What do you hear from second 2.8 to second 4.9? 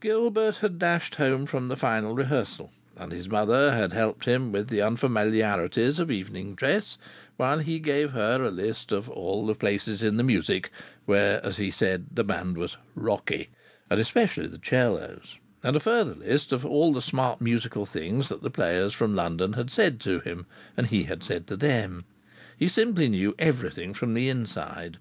and his mother had helped him with the